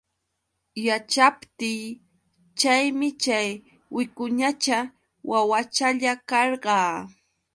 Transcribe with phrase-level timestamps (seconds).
[0.85, 1.81] Yaćhaptiy
[2.59, 3.49] chaymi chay
[3.95, 4.77] wicuñacha
[5.29, 6.75] wawachalla karqa.